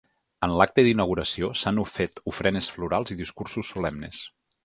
En 0.45 0.53
l’acte 0.59 0.85
d’inauguració, 0.87 1.49
s’han 1.59 1.81
fet 1.91 2.17
ofrenes 2.33 2.71
florals 2.77 3.15
i 3.17 3.21
discursos 3.23 3.73
solemnes. 3.77 4.19